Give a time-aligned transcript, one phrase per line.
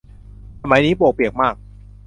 [0.61, 1.55] สมัยนี้ปวกเปียกมาก